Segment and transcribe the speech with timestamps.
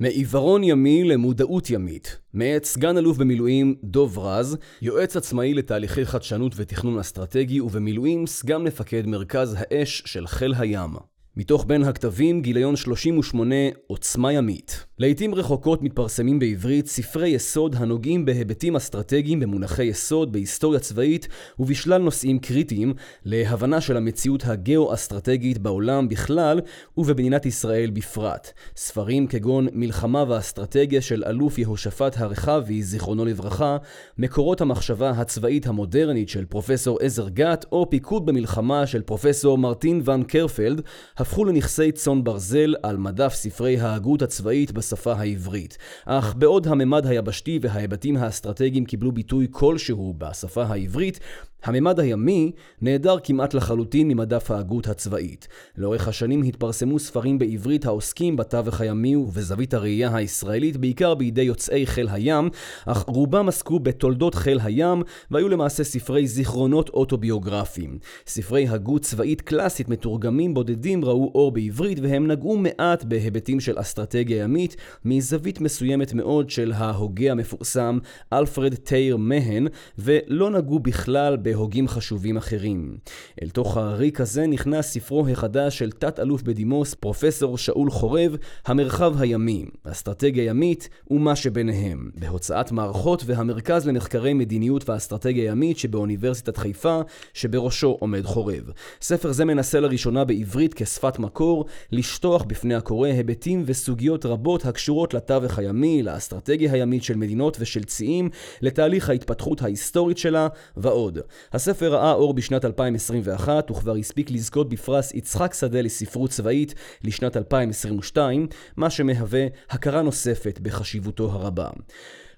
[0.00, 6.98] מעיוורון ימי למודעות ימית, מאת סגן אלוף במילואים דוב רז, יועץ עצמאי לתהליכי חדשנות ותכנון
[6.98, 10.90] אסטרטגי ובמילואים סגן מפקד מרכז האש של חיל הים.
[11.36, 13.54] מתוך בין הכתבים גיליון 38
[13.86, 14.86] עוצמה ימית.
[14.98, 22.38] לעיתים רחוקות מתפרסמים בעברית ספרי יסוד הנוגעים בהיבטים אסטרטגיים במונחי יסוד בהיסטוריה צבאית ובשלל נושאים
[22.38, 22.94] קריטיים
[23.24, 26.60] להבנה של המציאות הגאו-אסטרטגית בעולם בכלל
[26.96, 28.52] ובמדינת ישראל בפרט.
[28.76, 33.76] ספרים כגון מלחמה ואסטרטגיה של אלוף יהושפט הרחבי, זיכרונו לברכה,
[34.18, 40.22] מקורות המחשבה הצבאית המודרנית של פרופסור עזר גת או פיקוד במלחמה של פרופסור מרטין ון
[40.22, 40.80] קרפלד
[41.16, 45.78] הפכו לנכסי צאן ברזל על מדף ספרי ההגות הצבאית בשפה העברית.
[46.04, 51.20] אך בעוד הממד היבשתי וההיבטים האסטרטגיים קיבלו ביטוי כלשהו בשפה העברית,
[51.64, 55.48] הממד הימי נעדר כמעט לחלוטין ממדף ההגות הצבאית.
[55.78, 62.08] לאורך השנים התפרסמו ספרים בעברית העוסקים בתווך הימי ובזווית הראייה הישראלית, בעיקר בידי יוצאי חיל
[62.10, 62.48] הים,
[62.86, 67.98] אך רובם עסקו בתולדות חיל הים, והיו למעשה ספרי זיכרונות אוטוביוגרפיים.
[68.26, 74.42] ספרי הגות צבאית קלאסית מתורגמים בודדים ראו אור בעברית, והם נגעו מעט בהיבטים של אסטרטגיה
[74.42, 77.98] ימית, מזווית מסוימת מאוד של ההוגה המפורסם
[78.32, 79.66] אלפרד טייר מהן,
[79.98, 81.53] ולא נגעו בכלל ב...
[81.54, 82.96] להוגים חשובים אחרים.
[83.42, 89.64] אל תוך הריק הזה נכנס ספרו החדש של תת-אלוף בדימוס, פרופסור שאול חורב, המרחב הימי,
[89.84, 97.00] אסטרטגיה ימית ומה שביניהם, בהוצאת מערכות והמרכז למחקרי מדיניות ואסטרטגיה ימית שבאוניברסיטת חיפה,
[97.34, 98.70] שבראשו עומד חורב.
[99.00, 105.58] ספר זה מנסה לראשונה בעברית כשפת מקור, לשטוח בפני הקורא היבטים וסוגיות רבות הקשורות לתווך
[105.58, 111.18] הימי, לאסטרטגיה הימית של מדינות ושל ציים, לתהליך ההתפתחות ההיסטורית שלה ועוד.
[111.52, 118.46] הספר ראה אור בשנת 2021 וכבר הספיק לזכות בפרס יצחק שדה לספרות צבאית לשנת 2022,
[118.76, 121.70] מה שמהווה הכרה נוספת בחשיבותו הרבה.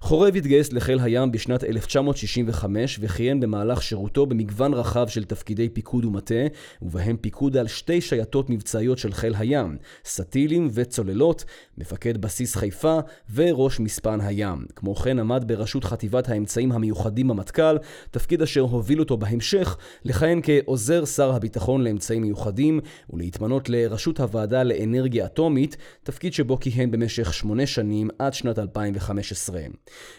[0.01, 6.35] חורב התגייס לחיל הים בשנת 1965 וכיהן במהלך שירותו במגוון רחב של תפקידי פיקוד ומטה,
[6.81, 11.45] ובהם פיקוד על שתי שייטות מבצעיות של חיל הים, סטילים וצוללות,
[11.77, 12.99] מפקד בסיס חיפה
[13.33, 14.65] וראש מספן הים.
[14.75, 17.77] כמו כן עמד בראשות חטיבת האמצעים המיוחדים במטכ"ל,
[18.11, 25.25] תפקיד אשר הוביל אותו בהמשך לכהן כעוזר שר הביטחון לאמצעים מיוחדים ולהתמנות לראשות הוועדה לאנרגיה
[25.25, 29.61] אטומית, תפקיד שבו כיהן במשך שמונה שנים עד שנת 2015.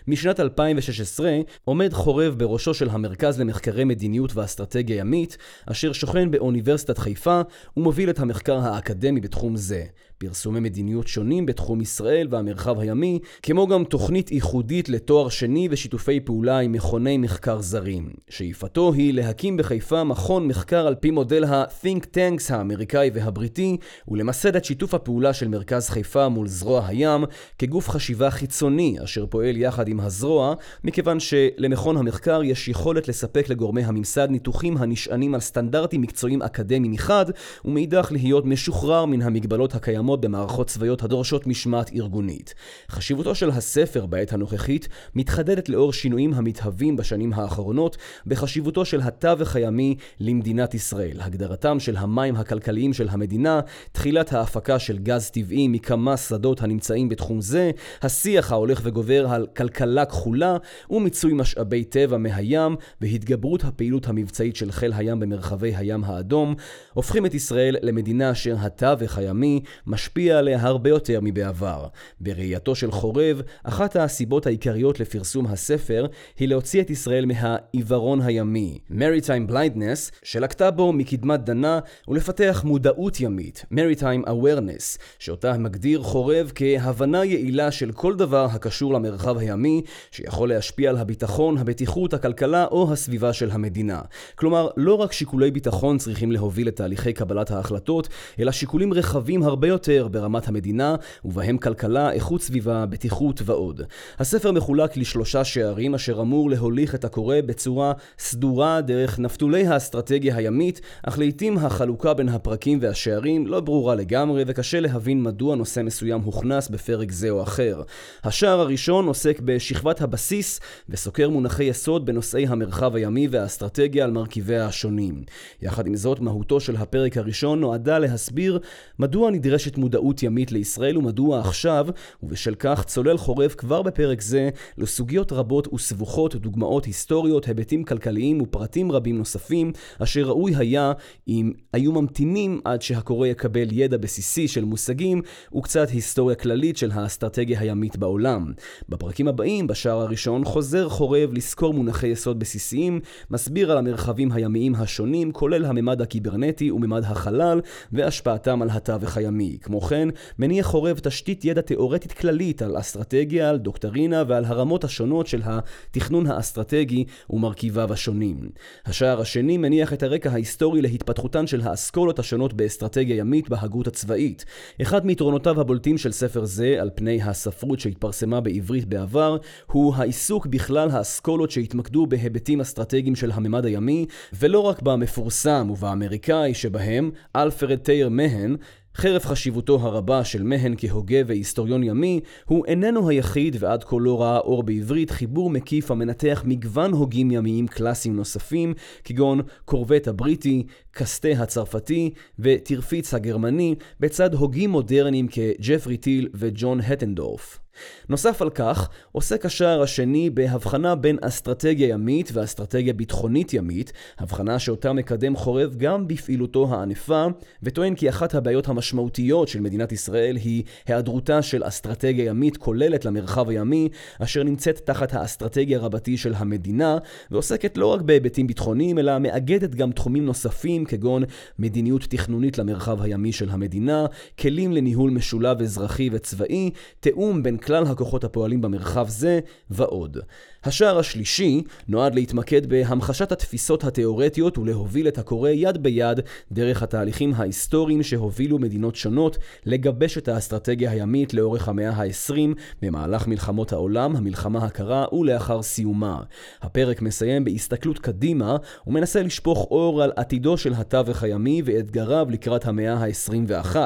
[0.09, 5.37] משנת 2016 עומד חורב בראשו של המרכז למחקרי מדיניות ואסטרטגיה ימית,
[5.67, 7.41] אשר שוכן באוניברסיטת חיפה
[7.77, 9.85] ומוביל את המחקר האקדמי בתחום זה.
[10.19, 16.59] פרסומי מדיניות שונים בתחום ישראל והמרחב הימי, כמו גם תוכנית ייחודית לתואר שני ושיתופי פעולה
[16.59, 18.11] עם מכוני מחקר זרים.
[18.29, 23.77] שאיפתו היא להקים בחיפה מכון מחקר על פי מודל ה-Think Tanks האמריקאי והבריטי,
[24.09, 27.25] ולמסד את שיתוף הפעולה של מרכז חיפה מול זרוע הים
[27.59, 30.55] כגוף חשיבה חיצוני אשר פועל יחד עם הזרוע,
[30.85, 37.27] מכיוון שלמכון המחקר יש יכולת לספק לגורמי הממסד ניתוחים הנשענים על סטנדרטים מקצועיים אקדמיים מחד,
[37.65, 42.55] ומאידך להיות משוחרר מן המגבלות הקיימות לעמוד במערכות צבאיות הדורשות משמעת ארגונית.
[42.91, 47.97] חשיבותו של הספר בעת הנוכחית מתחדדת לאור שינויים המתהווים בשנים האחרונות
[48.27, 53.61] בחשיבותו של התווך הימי למדינת ישראל, הגדרתם של המים הכלכליים של המדינה,
[53.93, 57.71] תחילת ההפקה של גז טבעי מכמה שדות הנמצאים בתחום זה,
[58.03, 60.57] השיח ההולך וגובר על כלכלה כחולה
[60.91, 66.55] ומיצוי משאבי טבע מהים והתגברות הפעילות המבצעית של חיל הים במרחבי הים האדום,
[66.95, 69.61] הופכים את ישראל למדינה אשר התווך הימי
[69.99, 71.87] משפיע עליה הרבה יותר מבעבר.
[72.21, 76.07] בראייתו של חורב, אחת הסיבות העיקריות לפרסום הספר
[76.39, 83.65] היא להוציא את ישראל מהעיוורון הימי, Maritime Blindness, שלקתה בו מקדמת דנה, ולפתח מודעות ימית,
[83.73, 90.91] Maritime Awareness, שאותה מגדיר חורב כהבנה יעילה של כל דבר הקשור למרחב הימי, שיכול להשפיע
[90.91, 94.01] על הביטחון, הבטיחות, הכלכלה או הסביבה של המדינה.
[94.35, 98.09] כלומר, לא רק שיקולי ביטחון צריכים להוביל לתהליכי קבלת ההחלטות,
[98.41, 103.83] אלא שיקולים רחבים הרבה יותר יותר ברמת המדינה, ובהם כלכלה, איכות סביבה, בטיחות ועוד.
[104.19, 110.81] הספר מחולק לשלושה שערים אשר אמור להוליך את הקורא בצורה סדורה דרך נפתולי האסטרטגיה הימית,
[111.03, 116.69] אך לעיתים החלוקה בין הפרקים והשערים לא ברורה לגמרי וקשה להבין מדוע נושא מסוים הוכנס
[116.69, 117.83] בפרק זה או אחר.
[118.25, 125.23] השער הראשון עוסק בשכבת הבסיס וסוקר מונחי יסוד בנושאי המרחב הימי והאסטרטגיה על מרכיביה השונים.
[125.63, 128.59] יחד עם זאת, מהותו של הפרק הראשון נועדה להסביר
[128.99, 131.87] מדוע נדרשת מודעות ימית לישראל ומדוע עכשיו,
[132.23, 138.93] ובשל כך צולל חורב כבר בפרק זה לסוגיות רבות וסבוכות, דוגמאות היסטוריות, היבטים כלכליים ופרטים
[138.93, 140.93] רבים נוספים, אשר ראוי היה
[141.29, 145.23] אם היו ממתינים עד שהקורא יקבל ידע בסיסי של מושגים
[145.57, 148.53] וקצת היסטוריה כללית של האסטרטגיה הימית בעולם.
[148.89, 155.33] בפרקים הבאים, בשער הראשון, חוזר חורב לסקור מונחי יסוד בסיסיים, מסביר על המרחבים הימיים השונים,
[155.33, 157.61] כולל הממד הקיברנטי וממד החלל,
[157.93, 159.59] והשפעתם על התווך הימי.
[159.69, 165.27] כמו כן, מניח חורב תשתית ידע תאורטית כללית על אסטרטגיה, על דוקטרינה ועל הרמות השונות
[165.27, 168.51] של התכנון האסטרטגי ומרכיביו השונים.
[168.87, 174.45] השער השני מניח את הרקע ההיסטורי להתפתחותן של האסכולות השונות באסטרטגיה ימית בהגות הצבאית.
[174.83, 179.37] אחד מיתרונותיו הבולטים של ספר זה על פני הספרות שהתפרסמה בעברית בעבר,
[179.67, 187.11] הוא העיסוק בכלל האסכולות שהתמקדו בהיבטים אסטרטגיים של הממד הימי, ולא רק במפורסם ובאמריקאי שבהם,
[187.37, 188.57] אלפרד טייר מהן,
[189.01, 194.39] חרף חשיבותו הרבה של מהן כהוגה והיסטוריון ימי, הוא איננו היחיד ועד כה לא ראה
[194.39, 198.75] אור בעברית חיבור מקיף המנתח מגוון הוגים ימיים קלאסיים נוספים,
[199.05, 207.59] כגון קורבט הבריטי, קסטה הצרפתי וטירפיץ הגרמני, בצד הוגים מודרניים כג'פרי טיל וג'ון הטנדורף.
[208.09, 214.93] נוסף על כך, עוסק השער השני בהבחנה בין אסטרטגיה ימית ואסטרטגיה ביטחונית ימית, הבחנה שאותה
[214.93, 217.27] מקדם חורב גם בפעילותו הענפה,
[217.63, 223.49] וטוען כי אחת הבעיות המשמעותיות של מדינת ישראל היא היעדרותה של אסטרטגיה ימית כוללת למרחב
[223.49, 223.89] הימי,
[224.19, 226.99] אשר נמצאת תחת האסטרטגיה רבתי של המדינה,
[227.31, 231.23] ועוסקת לא רק בהיבטים ביטחוניים, אלא מאגדת גם תחומים נוספים, כגון
[231.59, 234.07] מדיניות תכנונית למרחב הימי של המדינה,
[234.41, 236.71] כלים לניהול משולב אזרחי וצבאי,
[237.01, 240.19] תיאום בין כלל הכוחות הפועלים במרחב זה, ועוד.
[240.65, 246.21] השער השלישי נועד להתמקד בהמחשת התפיסות התאורטיות ולהוביל את הקורא יד ביד
[246.53, 252.35] דרך התהליכים ההיסטוריים שהובילו מדינות שונות לגבש את האסטרטגיה הימית לאורך המאה ה-20
[252.83, 256.23] במהלך מלחמות העולם, המלחמה הקרה ולאחר סיומה.
[256.63, 258.57] הפרק מסיים בהסתכלות קדימה
[258.87, 263.77] ומנסה לשפוך אור על עתידו של התווך הימי ואתגריו לקראת המאה ה-21.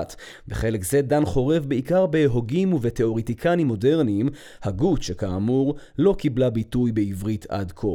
[0.49, 4.29] בחלק זה דן חורב בעיקר בהוגים ובתיאוריטיקנים מודרניים,
[4.63, 6.63] הגות שכאמור לא קיבלה ביטוי
[6.95, 7.87] בעברית עד כה.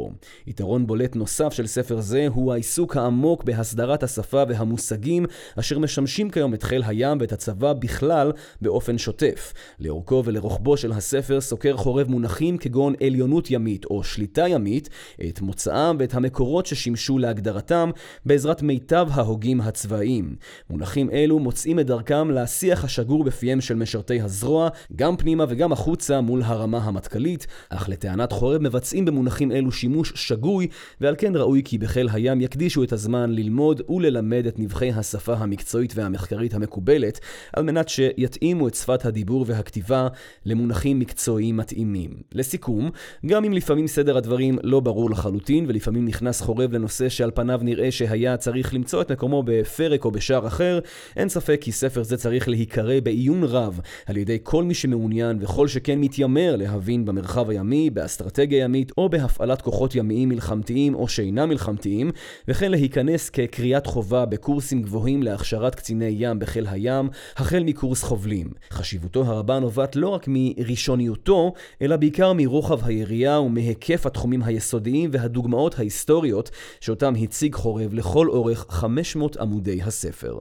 [0.46, 5.26] יתרון בולט נוסף של ספר זה הוא העיסוק העמוק בהסדרת השפה והמושגים
[5.58, 8.32] אשר משמשים כיום את חיל הים ואת הצבא בכלל
[8.62, 9.52] באופן שוטף.
[9.80, 14.88] לאורכו ולרוחבו של הספר סוקר חורב מונחים כגון עליונות ימית או שליטה ימית,
[15.28, 17.90] את מוצאם ואת המקורות ששימשו להגדרתם
[18.26, 20.36] בעזרת מיטב ההוגים הצבאיים.
[20.70, 26.20] מונחים אלו מוצאים את דרכם לשיח השגור בפיהם של משרתי הזרוע, גם פנימה וגם החוצה
[26.20, 30.66] מול הרמה המטכ"לית, אך לטענת חורב מבצעים במונחים אלו שימוש שגוי,
[31.00, 35.92] ועל כן ראוי כי בחיל הים יקדישו את הזמן ללמוד וללמד את נבחי השפה המקצועית
[35.96, 37.20] והמחקרית המקובלת,
[37.52, 40.08] על מנת שיתאימו את שפת הדיבור והכתיבה
[40.46, 42.10] למונחים מקצועיים מתאימים.
[42.32, 42.90] לסיכום,
[43.26, 47.90] גם אם לפעמים סדר הדברים לא ברור לחלוטין, ולפעמים נכנס חורב לנושא שעל פניו נראה
[47.90, 50.78] שהיה צריך למצוא את מקומו בפרק או בשער אחר,
[51.16, 55.68] אין ספק כי ספר זה צריך להיקרא בעיון רב על ידי כל מי שמעוניין וכל
[55.68, 61.48] שכן מתיימר להבין במרחב הימי, באסטרטגיה באסטרטגיה ימית או בהפעלת כוחות ימיים מלחמתיים או שאינם
[61.48, 62.10] מלחמתיים,
[62.48, 68.50] וכן להיכנס כקריאת חובה בקורסים גבוהים להכשרת קציני ים בחיל הים, החל מקורס חובלים.
[68.70, 71.52] חשיבותו הרבה נובעת לא רק מראשוניותו,
[71.82, 76.50] אלא בעיקר מרוחב היריעה ומהיקף התחומים היסודיים והדוגמאות ההיסטוריות
[76.80, 80.38] שאותם הציג חורב לכל אורך 500 עמודי הספר.